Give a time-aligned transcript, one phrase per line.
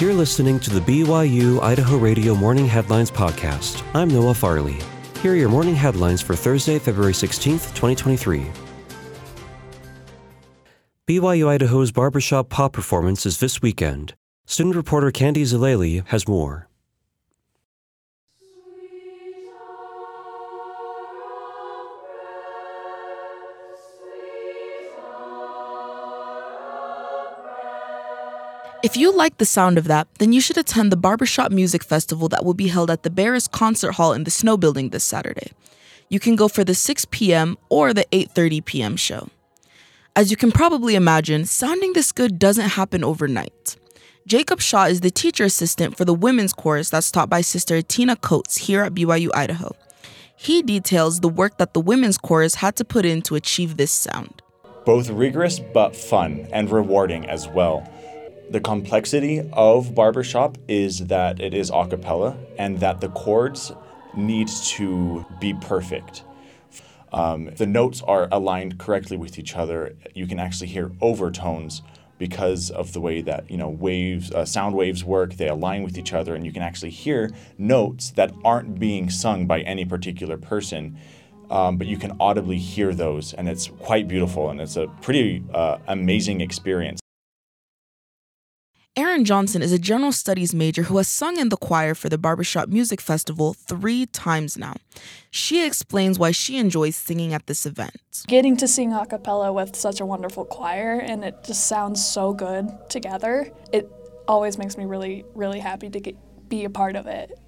[0.00, 3.82] You're listening to the BYU Idaho Radio Morning Headlines Podcast.
[3.94, 4.78] I'm Noah Farley.
[5.24, 8.46] Here are your morning headlines for Thursday, February 16th, 2023.
[11.08, 14.14] BYU Idaho's barbershop pop performance is this weekend.
[14.46, 16.67] Student reporter Candy Zaleli has more.
[28.80, 32.28] If you like the sound of that, then you should attend the Barbershop Music Festival
[32.28, 35.50] that will be held at the Barrus Concert Hall in the Snow Building this Saturday.
[36.08, 37.58] You can go for the 6 p.m.
[37.70, 38.96] or the 8:30 p.m.
[38.96, 39.30] show.
[40.14, 43.76] As you can probably imagine, sounding this good doesn't happen overnight.
[44.28, 48.14] Jacob Shaw is the teacher assistant for the women's chorus that's taught by Sister Tina
[48.14, 49.74] Coates here at BYU Idaho.
[50.36, 53.90] He details the work that the women's chorus had to put in to achieve this
[53.90, 54.40] sound.
[54.84, 57.90] Both rigorous but fun and rewarding as well.
[58.50, 63.72] The complexity of barbershop is that it is a cappella and that the chords
[64.16, 66.24] need to be perfect.
[67.12, 69.94] Um, the notes are aligned correctly with each other.
[70.14, 71.82] You can actually hear overtones
[72.16, 75.34] because of the way that you know waves, uh, sound waves work.
[75.34, 79.46] They align with each other, and you can actually hear notes that aren't being sung
[79.46, 80.96] by any particular person.
[81.50, 85.42] Um, but you can audibly hear those, and it's quite beautiful, and it's a pretty
[85.52, 87.00] uh, amazing experience.
[88.98, 92.18] Erin Johnson is a general studies major who has sung in the choir for the
[92.18, 94.74] Barbershop Music Festival three times now.
[95.30, 98.24] She explains why she enjoys singing at this event.
[98.26, 102.32] Getting to sing a cappella with such a wonderful choir and it just sounds so
[102.32, 103.88] good together, it
[104.26, 106.16] always makes me really, really happy to get,
[106.48, 107.38] be a part of it.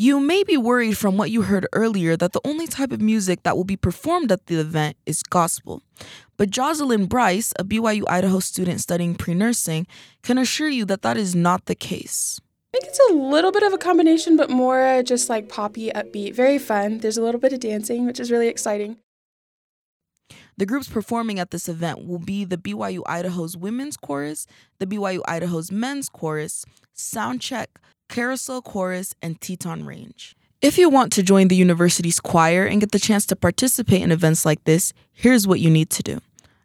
[0.00, 3.42] You may be worried from what you heard earlier that the only type of music
[3.42, 5.82] that will be performed at the event is gospel.
[6.36, 9.88] But Jocelyn Bryce, a BYU Idaho student studying pre nursing,
[10.22, 12.40] can assure you that that is not the case.
[12.72, 16.32] I think it's a little bit of a combination, but more just like poppy, upbeat,
[16.32, 16.98] very fun.
[16.98, 18.98] There's a little bit of dancing, which is really exciting.
[20.58, 24.46] The groups performing at this event will be the BYU Idaho's Women's Chorus,
[24.78, 26.64] the BYU Idaho's Men's Chorus,
[26.96, 27.66] Soundcheck,
[28.18, 30.34] Carousel Chorus, and Teton Range.
[30.60, 34.10] If you want to join the university's choir and get the chance to participate in
[34.10, 36.18] events like this, here's what you need to do.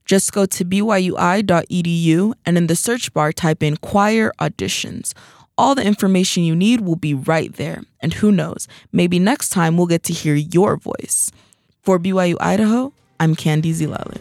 [0.04, 5.14] Just go to byui.edu and in the search bar type in choir auditions.
[5.56, 7.84] All the information you need will be right there.
[8.02, 11.32] And who knows, maybe next time we'll get to hear your voice.
[11.84, 14.18] For BYU Idaho, I'm Candy Zilale.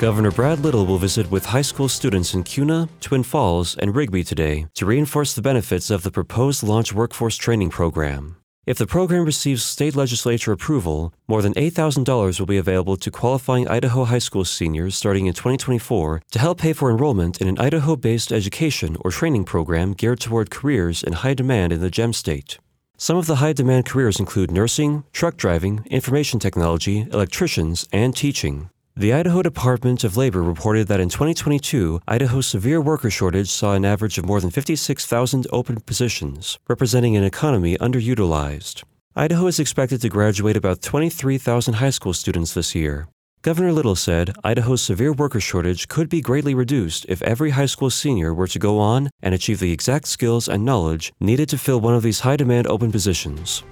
[0.00, 4.24] Governor Brad Little will visit with high school students in Kuna, Twin Falls, and Rigby
[4.24, 8.36] today to reinforce the benefits of the proposed Launch Workforce Training Program.
[8.66, 13.68] If the program receives state legislature approval, more than $8,000 will be available to qualifying
[13.68, 17.94] Idaho high school seniors starting in 2024 to help pay for enrollment in an Idaho
[17.94, 22.58] based education or training program geared toward careers in high demand in the GEM state.
[22.96, 28.70] Some of the high demand careers include nursing, truck driving, information technology, electricians, and teaching.
[28.96, 33.84] The Idaho Department of Labor reported that in 2022, Idaho's severe worker shortage saw an
[33.84, 38.84] average of more than 56,000 open positions, representing an economy underutilized.
[39.16, 43.08] Idaho is expected to graduate about 23,000 high school students this year.
[43.42, 47.90] Governor Little said Idaho's severe worker shortage could be greatly reduced if every high school
[47.90, 51.80] senior were to go on and achieve the exact skills and knowledge needed to fill
[51.80, 53.64] one of these high demand open positions.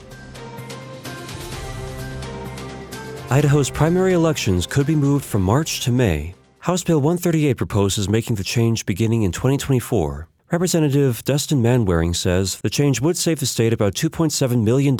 [3.33, 6.35] Idaho's primary elections could be moved from March to May.
[6.59, 10.29] House Bill 138 proposes making the change beginning in 2024.
[10.51, 14.99] Representative Dustin Manwaring says the change would save the state about $2.7 million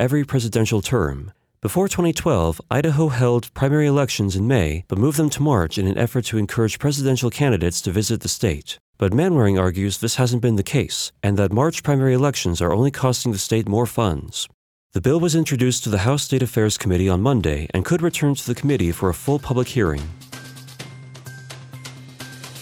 [0.00, 1.32] every presidential term.
[1.60, 5.96] Before 2012, Idaho held primary elections in May, but moved them to March in an
[5.96, 8.80] effort to encourage presidential candidates to visit the state.
[8.96, 12.90] But Manwaring argues this hasn't been the case, and that March primary elections are only
[12.90, 14.48] costing the state more funds.
[14.94, 18.34] The bill was introduced to the House State Affairs Committee on Monday and could return
[18.34, 20.00] to the committee for a full public hearing.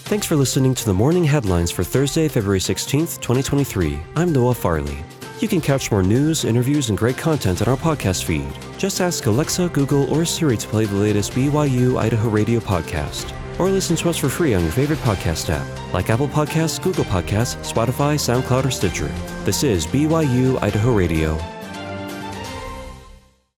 [0.09, 3.97] Thanks for listening to the morning headlines for Thursday, February 16th, 2023.
[4.17, 4.97] I'm Noah Farley.
[5.39, 8.51] You can catch more news, interviews, and great content on our podcast feed.
[8.77, 13.33] Just ask Alexa, Google, or Siri to play the latest BYU Idaho Radio podcast.
[13.57, 17.05] Or listen to us for free on your favorite podcast app, like Apple Podcasts, Google
[17.05, 19.07] Podcasts, Spotify, SoundCloud, or Stitcher.
[19.45, 21.56] This is BYU Idaho Radio.